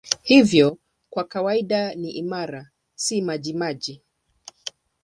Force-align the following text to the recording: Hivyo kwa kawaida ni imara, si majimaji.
Hivyo 0.21 0.77
kwa 1.09 1.23
kawaida 1.23 1.95
ni 1.95 2.11
imara, 2.11 2.69
si 2.95 3.21
majimaji. 3.21 4.03